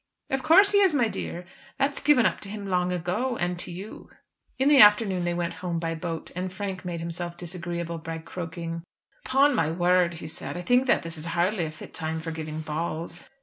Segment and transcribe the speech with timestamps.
[0.31, 1.45] "Of course he is, my dear;
[1.77, 4.09] that's given up to him long ago, and to you."
[4.57, 8.81] In the afternoon they went home by boat, and Frank made himself disagreeable by croaking.
[9.27, 12.31] "Upon my word," he said, "I think that this is hardly a fit time for
[12.31, 13.29] giving balls."